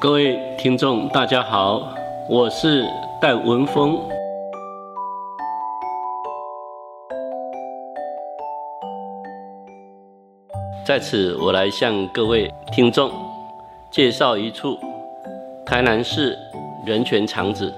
[0.00, 1.92] 各位听众，大家好，
[2.30, 2.88] 我是
[3.20, 3.98] 戴文峰。
[10.86, 13.10] 在此，我来向各位听众
[13.90, 14.78] 介绍一处
[15.66, 16.38] 台南市
[16.86, 17.74] 人权场址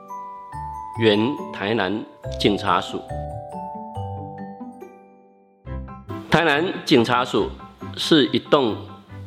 [1.00, 1.18] ——原
[1.54, 2.04] 台南
[2.38, 3.00] 警察署。
[6.30, 7.48] 台南警察署
[7.96, 8.76] 是一栋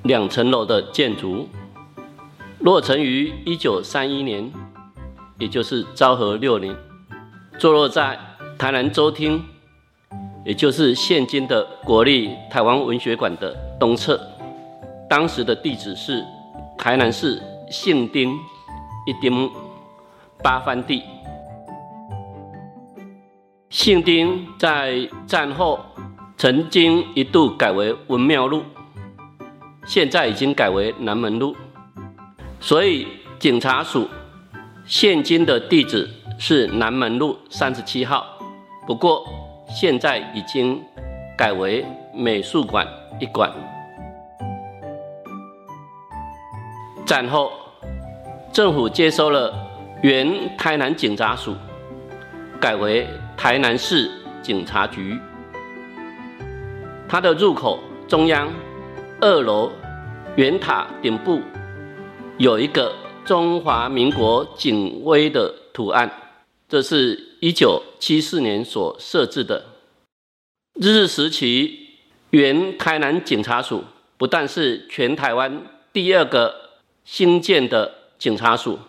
[0.03, 1.47] 两层楼的建筑，
[2.63, 4.49] 落成于一九三一年，
[5.37, 6.73] 也就是昭和六年，
[7.59, 8.17] 坐落在
[8.57, 9.43] 台南州厅，
[10.45, 14.17] 也就是现今的国立台湾文学馆的东侧。
[15.09, 16.25] 当时的地址是
[16.77, 18.31] 台南市姓丁
[19.05, 19.51] 一丁
[20.41, 21.03] 八番地。
[23.69, 25.79] 姓丁在战后。
[26.35, 28.63] 曾经一度改为文庙路，
[29.85, 31.55] 现在已经改为南门路，
[32.63, 33.05] 所以
[33.39, 34.07] 警察署
[34.85, 38.25] 现今的地址是南门路三十七号。
[38.87, 39.27] 不过
[39.67, 40.81] 现在已经
[41.37, 42.87] 改为美术馆
[43.19, 43.51] 一馆。
[47.05, 47.51] 战后，
[48.53, 49.53] 政府接收了
[50.01, 51.53] 原台南警察署，
[52.61, 53.05] 改为
[53.35, 54.09] 台南市
[54.41, 55.19] 警察局。
[57.09, 57.77] 它的入口
[58.07, 58.47] 中央
[59.19, 59.69] 二楼
[60.37, 61.41] 圆塔顶部
[62.39, 66.11] 有一个中华民国警徽的图案，
[66.67, 69.63] 这是一九七四年所设置的。
[70.73, 71.77] 日时期，
[72.31, 73.83] 原台南警察署
[74.17, 76.71] 不但是全台湾第二个
[77.05, 78.79] 新建的警察署，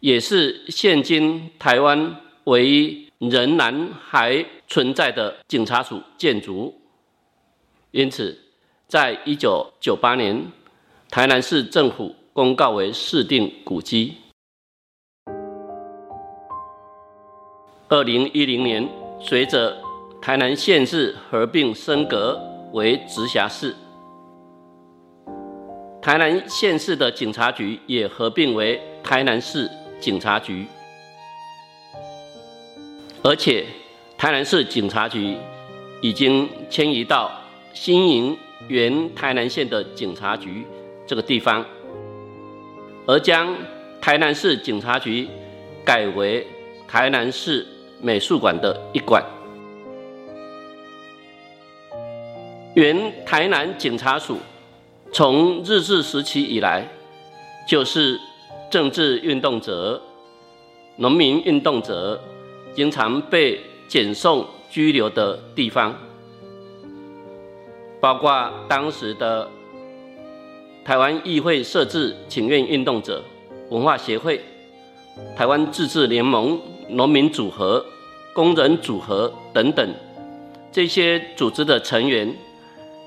[0.00, 6.74] 也是现今台湾唯一仍然还存在的警察署建筑。
[7.92, 8.36] 因此，
[8.88, 10.44] 在一九九八年，
[11.08, 14.14] 台南市政府公告为市定古迹。
[17.88, 18.88] 二零一零年，
[19.20, 19.76] 随着
[20.22, 22.40] 台南县市合并升格
[22.72, 23.74] 为直辖市，
[26.00, 29.68] 台南县市的警察局也合并为台南市
[29.98, 30.64] 警察局，
[33.24, 33.66] 而且
[34.16, 35.36] 台南市警察局
[36.00, 37.32] 已经迁移到。
[37.74, 38.36] 新营
[38.68, 40.64] 原台南县的警察局
[41.06, 41.64] 这个地方，
[43.08, 43.56] 而将
[44.02, 45.26] 台南市警察局
[45.82, 46.46] 改为
[46.86, 47.66] 台南市
[48.02, 49.24] 美术馆的一馆。
[52.74, 54.36] 原台南警察署
[55.10, 56.86] 从日治时期以来，
[57.66, 58.20] 就是
[58.70, 60.02] 政治运动者、
[60.96, 62.22] 农民运动者
[62.74, 63.58] 经常被
[63.88, 65.94] 检送拘留的地方。
[68.00, 69.48] 包括当时的
[70.88, 73.22] 台湾议会设置请愿运动者、
[73.68, 74.40] 文化协会、
[75.36, 77.84] 台湾自治联盟、农民组合、
[78.32, 79.86] 工人组合等等
[80.72, 82.34] 这些组织的成员，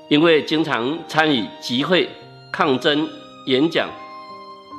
[0.08, 2.08] 因为经常参与集会、
[2.52, 3.08] 抗争、
[3.46, 3.90] 演讲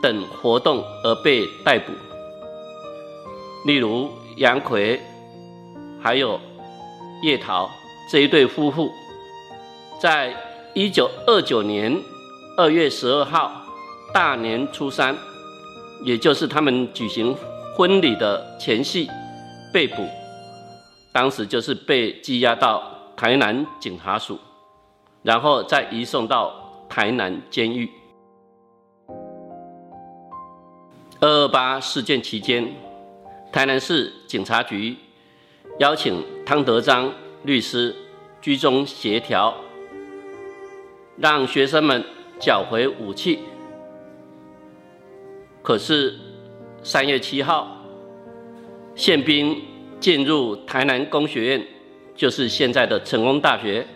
[0.01, 1.91] 等活动而被逮捕。
[3.65, 4.97] 例如杨奎
[6.01, 6.39] 还有
[7.21, 7.69] 叶桃
[8.09, 8.89] 这一对夫妇。
[9.99, 10.33] 在
[10.73, 12.01] 一九二九年
[12.55, 13.51] 二月十二号
[14.13, 15.17] 大年初三，
[16.03, 17.35] 也就是他们举行
[17.75, 19.09] 婚礼的前夕，
[19.73, 20.07] 被捕。
[21.11, 22.83] 当时就是被羁押到
[23.15, 24.37] 台南警察署，
[25.23, 26.53] 然后再移送到
[26.87, 27.89] 台南监狱。
[31.19, 32.71] 二二八事件期间，
[33.51, 34.95] 台南市警察局
[35.79, 37.95] 邀请汤德章律师
[38.39, 39.51] 居中协调。
[41.15, 42.03] 让学生们
[42.43, 43.39] 缴回武器。
[45.61, 46.13] 可是
[46.83, 47.77] 三月七号，
[48.95, 49.55] 宪兵
[49.97, 51.65] 进入台南工学院，
[52.13, 53.87] 就是现在的成功大学，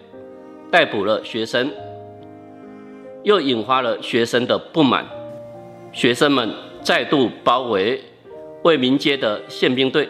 [0.71, 1.69] 逮捕了学生，
[3.23, 5.05] 又引发了学生的不满。
[5.91, 6.50] 学生们
[6.81, 8.01] 再度包围
[8.63, 10.07] 为民街的宪兵队，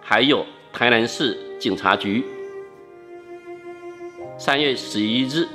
[0.00, 0.42] 还有
[0.72, 2.24] 台南市警察局。
[4.38, 5.46] 三月十一日。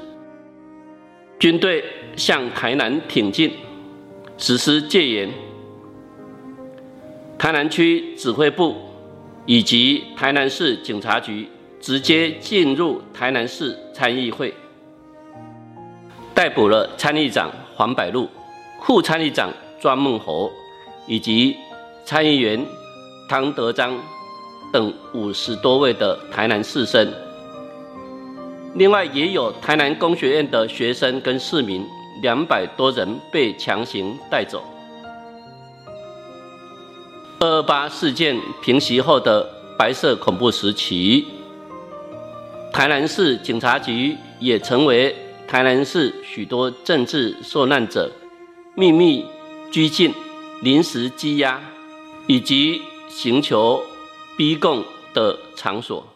[1.43, 1.83] 军队
[2.15, 3.51] 向台南挺进，
[4.37, 5.29] 实施戒严。
[7.37, 8.77] 台南区指挥部
[9.45, 11.45] 以及台南市警察局
[11.81, 14.53] 直接进入台南市参议会，
[16.33, 18.29] 逮捕了参议长黄百禄、
[18.81, 19.51] 副参议长
[19.81, 20.49] 庄孟和
[21.07, 21.57] 以及
[22.05, 22.65] 参议员
[23.27, 23.93] 汤德章
[24.71, 27.05] 等五十多位的台南士绅。
[28.75, 31.85] 另外，也有台南工学院的学生跟市民
[32.23, 34.63] 两百多人被强行带走。
[37.39, 39.47] 二二八事件平息后的
[39.77, 41.27] 白色恐怖时期，
[42.71, 45.15] 台南市警察局也成为
[45.47, 48.11] 台南市许多政治受难者
[48.75, 49.23] 秘密
[49.71, 50.11] 拘禁、
[50.63, 51.61] 临时羁押
[52.25, 53.83] 以及寻求
[54.35, 54.83] 逼供
[55.13, 56.07] 的场所。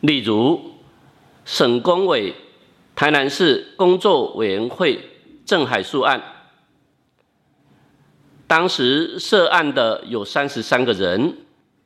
[0.00, 0.60] 例如，
[1.44, 2.34] 省工委
[2.94, 5.00] 台南市工作委员会
[5.44, 6.22] 郑海树案。
[8.46, 11.38] 当时涉案的有三十三个人，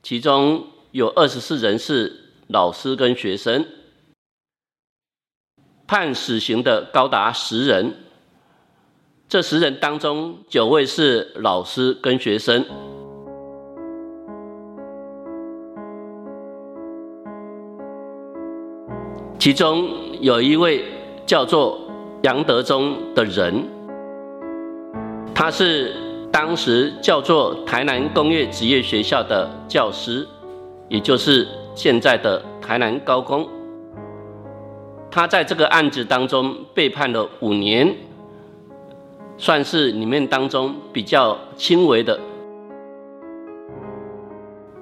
[0.03, 3.67] 其中有二十四人是老师跟学生，
[5.87, 8.05] 判死刑的高达十人。
[9.29, 12.65] 这十人当中，九位是老师跟学生，
[19.38, 19.88] 其中
[20.20, 20.85] 有一位
[21.25, 21.79] 叫做
[22.23, 23.64] 杨德忠的人，
[25.35, 25.94] 他是。
[26.31, 30.29] 当时叫做台南工业职业学校的教师，
[30.87, 33.49] 也就是现在的台南高工。
[35.11, 37.96] 他在这个案子当中被判了五年，
[39.38, 42.20] 算是里面当中比较轻微的。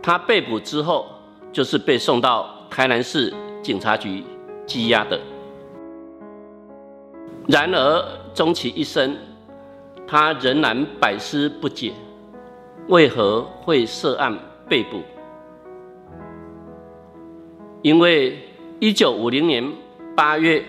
[0.03, 1.07] 他被捕之后，
[1.53, 3.33] 就是被送到台南市
[3.63, 4.25] 警察局
[4.67, 5.21] 羁押的。
[7.49, 8.05] 然而，
[8.35, 9.17] 终其一生。
[10.09, 11.93] 他仍然百思不解，
[12.87, 15.03] 为何会涉案被捕？
[17.83, 18.39] 因为
[18.79, 19.69] 一九五零年
[20.15, 20.65] 八月，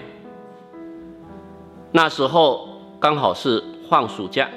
[1.91, 2.67] 那时候
[2.99, 4.49] 刚好是放暑假，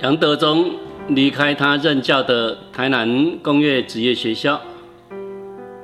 [0.00, 0.72] 杨德忠
[1.08, 4.60] 离开他任教的台南工业职业学校，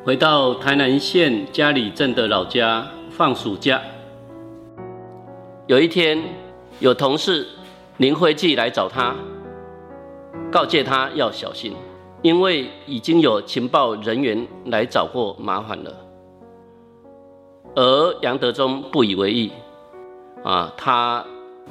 [0.07, 3.83] 回到台南县嘉里镇的老家放暑假。
[5.67, 6.23] 有一天。
[6.79, 7.47] 有同事
[7.97, 9.17] 林辉记来找他，
[10.53, 11.75] 告诫他要小心，
[12.21, 15.91] 因为已经有情报人员来找过麻烦了。
[17.75, 19.51] 而杨德忠不以为意，
[20.45, 21.25] 啊，他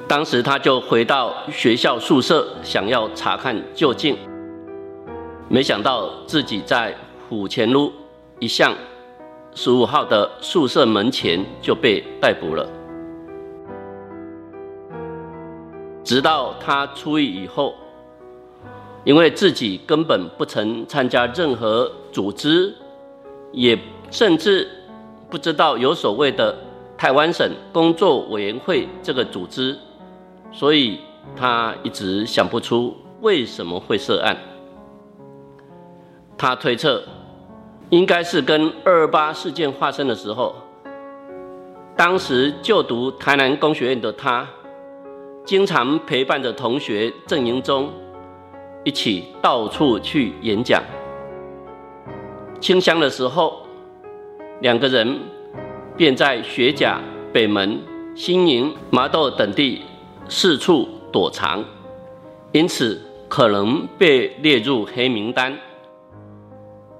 [0.08, 4.16] 当时他就回到学校宿舍，想要查看究竟，
[5.48, 6.92] 没想到自己在
[7.28, 7.92] 虎前路
[8.38, 8.74] 一巷
[9.54, 12.68] 十五号的宿舍门前就被逮捕了。
[16.04, 17.74] 直到他出狱以后，
[19.04, 22.74] 因为自己根本不曾参加任何组织，
[23.52, 23.78] 也
[24.10, 24.68] 甚至
[25.30, 26.54] 不知道有所谓的
[26.98, 29.76] 台湾省工作委员会这个组织，
[30.52, 31.00] 所以
[31.34, 34.36] 他一直想不出为什么会涉案。
[36.38, 37.02] 他推测，
[37.90, 40.54] 应该是跟二二八事件发生的时候，
[41.96, 44.46] 当时就读台南工学院的他。
[45.44, 47.88] 经常陪伴着同学郑营中
[48.82, 50.82] 一起到处去演讲。
[52.60, 53.64] 清乡的时候，
[54.60, 55.20] 两个人
[55.96, 57.00] 便在学甲、
[57.32, 57.80] 北门、
[58.16, 59.82] 新营、麻豆等地
[60.28, 61.64] 四处躲藏，
[62.50, 65.56] 因此可能被列入黑名单。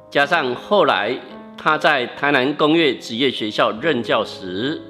[0.09, 1.19] 加上后来
[1.57, 4.81] 他在台南工业职业学校任教时，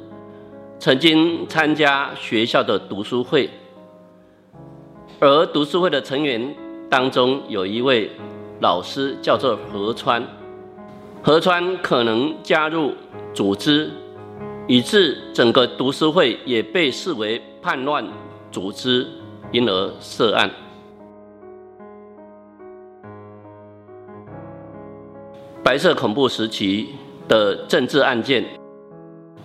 [0.78, 3.48] 曾经参加学校的读书会，
[5.18, 6.54] 而读书会的成员
[6.90, 8.10] 当中有一位
[8.60, 10.22] 老师叫做何川，
[11.22, 12.92] 何川可能加入
[13.32, 13.90] 组织，
[14.66, 18.06] 以致整个读书会也被视为叛乱
[18.52, 19.06] 组织，
[19.50, 20.50] 因而涉案。
[25.66, 26.90] 白色恐怖时期
[27.26, 28.44] 的政治案件。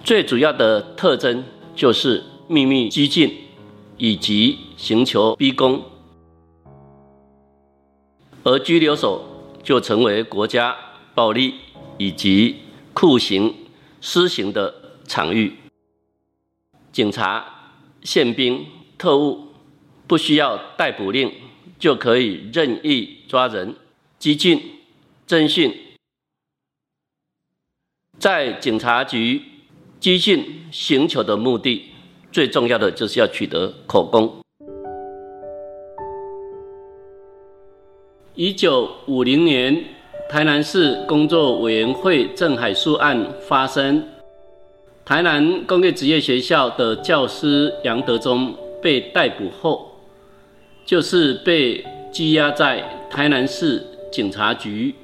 [0.03, 1.43] 最主要的特征
[1.75, 3.35] 就是秘密激进
[3.97, 5.83] 以及刑求逼供，
[8.43, 9.19] 而拘留所
[9.63, 10.77] 就成为国家
[11.15, 11.55] 暴力
[11.97, 12.57] 以及
[12.93, 13.55] 酷刑
[13.99, 14.71] 施行的
[15.07, 15.51] 场域。
[16.91, 17.43] 警察、
[18.03, 18.63] 宪兵、
[18.95, 19.47] 特务
[20.05, 21.33] 不需要逮捕令
[21.79, 23.75] 就可以任意抓人、
[24.19, 24.61] 激进、
[25.27, 25.75] 侦讯，
[28.21, 29.41] 在警察局。
[29.99, 31.85] 激进刑求的目的，
[32.31, 34.33] 最重要的就是要取得口供。
[38.33, 39.83] 一九五零年，
[40.27, 44.03] 台南市工作委员会郑海树案发生，
[45.05, 49.91] 台南工业职业学校的教师杨德忠被逮捕后，
[50.83, 54.95] 就是被羁押在台南市警察局。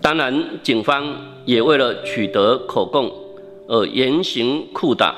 [0.00, 3.10] 当然，警方也为了取得口供。
[3.68, 5.14] 而严刑酷打，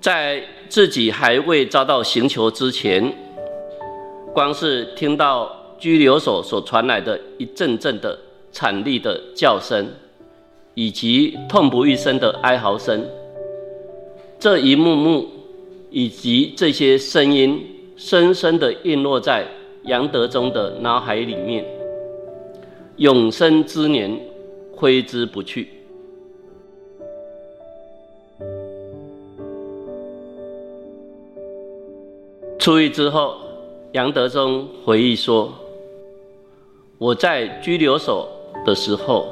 [0.00, 3.12] 在自己还未遭到刑求之前，
[4.32, 8.18] 光是听到拘留所所传来的一阵阵的
[8.50, 9.86] 惨厉的叫声，
[10.74, 13.04] 以及痛不欲生的哀嚎声，
[14.38, 15.28] 这一幕幕
[15.90, 17.62] 以及这些声音，
[17.96, 19.46] 深深的印落在
[19.84, 21.64] 杨德忠的脑海里面，
[22.96, 24.18] 永生之年
[24.74, 25.68] 挥之不去。
[32.58, 33.36] 出狱之后，
[33.92, 35.52] 杨德忠回忆说
[36.96, 38.26] ：“我在拘留所
[38.64, 39.26] 的时候，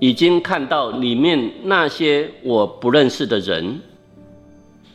[0.00, 3.80] 已经看到里面那些我不认识的人，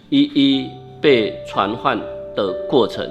[0.09, 0.69] 一一
[0.99, 1.97] 被传唤
[2.35, 3.09] 的过程。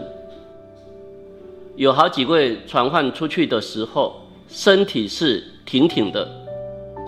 [1.76, 6.28] 有好几位传唤出去的时候，身体是挺挺的，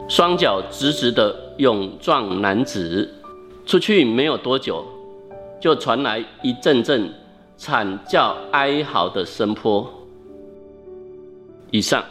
[0.09, 3.09] 双脚直直的勇壮男子，
[3.66, 4.85] 出去没有多久。”
[5.61, 7.11] 就传来一阵阵
[7.56, 9.90] 惨叫哀嚎的声波。
[11.71, 12.04] 以上。